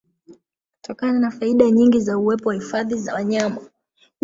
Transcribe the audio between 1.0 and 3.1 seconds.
na faida nyingi za uwepo wa Hifadhi